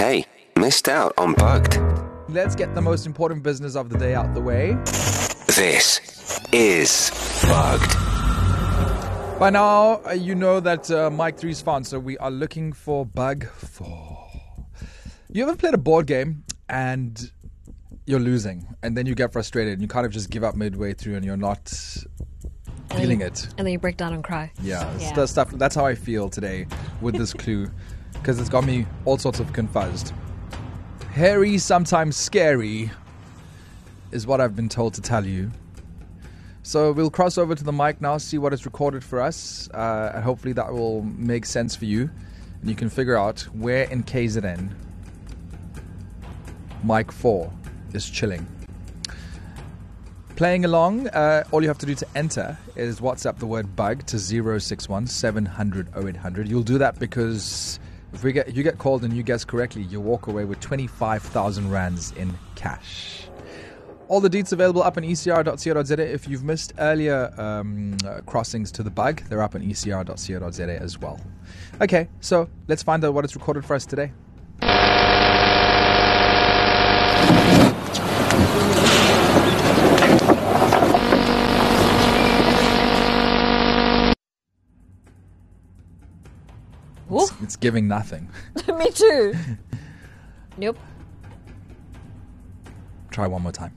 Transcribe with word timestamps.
Hey, 0.00 0.24
missed 0.56 0.88
out 0.88 1.12
on 1.18 1.34
Bugged. 1.34 1.78
Let's 2.30 2.54
get 2.54 2.74
the 2.74 2.80
most 2.80 3.04
important 3.04 3.42
business 3.42 3.76
of 3.76 3.90
the 3.90 3.98
day 3.98 4.14
out 4.14 4.32
the 4.32 4.40
way. 4.40 4.72
This 5.46 6.00
is 6.54 7.10
Bugged. 7.42 7.92
By 9.38 9.50
now, 9.50 10.00
uh, 10.06 10.12
you 10.12 10.34
know 10.34 10.58
that 10.58 10.90
uh, 10.90 11.10
Mic 11.10 11.36
3's 11.36 11.60
fun, 11.60 11.84
so 11.84 11.98
we 11.98 12.16
are 12.16 12.30
looking 12.30 12.72
for 12.72 13.04
Bug 13.04 13.46
4. 13.46 14.30
You 15.34 15.42
ever 15.42 15.54
played 15.54 15.74
a 15.74 15.78
board 15.78 16.06
game 16.06 16.44
and 16.70 17.30
you're 18.06 18.20
losing, 18.20 18.74
and 18.82 18.96
then 18.96 19.04
you 19.04 19.14
get 19.14 19.34
frustrated 19.34 19.74
and 19.74 19.82
you 19.82 19.88
kind 19.88 20.06
of 20.06 20.12
just 20.12 20.30
give 20.30 20.42
up 20.42 20.54
midway 20.54 20.94
through 20.94 21.16
and 21.16 21.26
you're 21.26 21.36
not 21.36 21.74
feeling 22.96 23.20
it? 23.20 23.46
And 23.58 23.66
then 23.66 23.72
you 23.72 23.78
break 23.78 23.96
down 23.96 24.12
and 24.12 24.22
cry. 24.24 24.52
Yeah, 24.62 24.90
Yeah. 24.98 25.24
stuff. 25.26 25.50
That's 25.52 25.74
how 25.74 25.84
I 25.86 25.94
feel 25.94 26.28
today 26.28 26.66
with 27.00 27.16
this 27.16 27.32
clue, 27.32 27.70
because 28.14 28.38
it's 28.40 28.48
got 28.48 28.64
me 28.64 28.86
all 29.04 29.18
sorts 29.18 29.40
of 29.40 29.52
confused. 29.52 30.12
Hairy, 31.12 31.58
sometimes 31.58 32.16
scary, 32.16 32.90
is 34.12 34.26
what 34.26 34.40
I've 34.40 34.54
been 34.56 34.68
told 34.68 34.94
to 34.94 35.00
tell 35.00 35.26
you. 35.26 35.50
So 36.62 36.92
we'll 36.92 37.10
cross 37.10 37.38
over 37.38 37.54
to 37.54 37.64
the 37.64 37.72
mic 37.72 38.00
now, 38.00 38.18
see 38.18 38.38
what 38.38 38.52
is 38.52 38.64
recorded 38.64 39.02
for 39.02 39.20
us, 39.20 39.68
uh, 39.72 40.12
and 40.14 40.22
hopefully 40.22 40.52
that 40.52 40.72
will 40.72 41.02
make 41.02 41.46
sense 41.46 41.74
for 41.74 41.86
you, 41.86 42.10
and 42.60 42.68
you 42.70 42.76
can 42.76 42.88
figure 42.90 43.16
out 43.16 43.40
where 43.54 43.84
in 43.84 44.02
KZN 44.02 44.70
Mic 46.84 47.10
Four 47.12 47.52
is 47.92 48.08
chilling. 48.08 48.46
Playing 50.40 50.64
along, 50.64 51.06
uh, 51.08 51.44
all 51.50 51.60
you 51.60 51.68
have 51.68 51.76
to 51.76 51.84
do 51.84 51.94
to 51.94 52.06
enter 52.14 52.56
is 52.74 52.98
WhatsApp 52.98 53.36
the 53.36 53.46
word 53.46 53.76
bug 53.76 54.06
to 54.06 54.18
061 54.18 55.06
700 55.06 55.88
0800. 55.94 56.48
You'll 56.48 56.62
do 56.62 56.78
that 56.78 56.98
because 56.98 57.78
if 58.14 58.24
we 58.24 58.32
get 58.32 58.56
you 58.56 58.62
get 58.62 58.78
called 58.78 59.04
and 59.04 59.12
you 59.12 59.22
guess 59.22 59.44
correctly, 59.44 59.82
you 59.82 60.00
walk 60.00 60.28
away 60.28 60.46
with 60.46 60.58
25,000 60.60 61.70
rands 61.70 62.12
in 62.12 62.38
cash. 62.54 63.24
All 64.08 64.22
the 64.22 64.30
deets 64.30 64.50
available 64.52 64.82
up 64.82 64.96
on 64.96 65.02
ecr.co.za. 65.02 66.10
If 66.10 66.26
you've 66.26 66.42
missed 66.42 66.72
earlier 66.78 67.30
um, 67.36 67.98
uh, 68.06 68.22
crossings 68.24 68.72
to 68.72 68.82
the 68.82 68.90
bug, 68.90 69.20
they're 69.28 69.42
up 69.42 69.54
on 69.54 69.60
ecr.co.za 69.60 70.80
as 70.80 70.98
well. 70.98 71.20
Okay, 71.82 72.08
so 72.20 72.48
let's 72.66 72.82
find 72.82 73.04
out 73.04 73.12
what 73.12 73.26
is 73.26 73.36
recorded 73.36 73.66
for 73.66 73.74
us 73.74 73.84
today. 73.84 74.10
Ooh, 87.12 87.28
It's 87.42 87.56
giving 87.56 87.88
nothing. 87.88 88.28
me 88.68 88.90
too. 88.90 89.34
nope. 90.56 90.78
Try 93.10 93.26
one 93.26 93.42
more 93.42 93.52
time. 93.52 93.74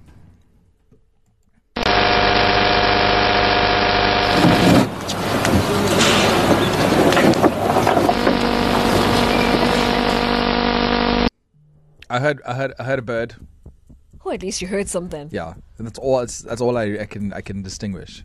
I 12.10 12.20
heard, 12.20 12.42
I 12.46 12.54
heard, 12.54 12.74
I 12.78 12.84
heard 12.84 13.00
a 13.00 13.02
bird. 13.02 13.36
Oh, 14.24 14.30
at 14.32 14.44
least 14.44 14.62
you 14.62 14.68
heard 14.68 14.88
something. 14.88 15.30
Yeah, 15.32 15.56
and 15.78 15.88
that's 15.88 15.98
all. 15.98 16.20
It's, 16.20 16.40
that's 16.40 16.62
all 16.62 16.78
I, 16.78 17.00
I 17.02 17.06
can, 17.06 17.34
I 17.34 17.42
can 17.42 17.64
distinguish. 17.64 18.24